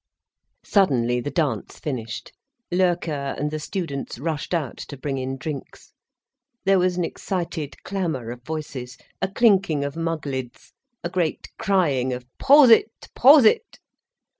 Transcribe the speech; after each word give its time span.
Suddenly 0.65 1.19
the 1.21 1.29
dance 1.29 1.77
finished, 1.77 2.31
Loerke 2.71 3.09
and 3.09 3.51
the 3.51 3.59
students 3.59 4.17
rushed 4.17 4.51
out 4.51 4.77
to 4.77 4.97
bring 4.97 5.19
in 5.19 5.37
drinks. 5.37 5.93
There 6.65 6.79
was 6.79 6.97
an 6.97 7.03
excited 7.03 7.77
clamour 7.83 8.31
of 8.31 8.41
voices, 8.41 8.97
a 9.21 9.27
clinking 9.27 9.83
of 9.83 9.95
mug 9.95 10.25
lids, 10.25 10.73
a 11.03 11.09
great 11.11 11.51
crying 11.59 12.13
of 12.13 12.25
"_Prosit—Prosit! 12.41 13.77